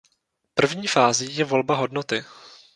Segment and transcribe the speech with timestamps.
[0.53, 2.23] První fází je volba hodnoty.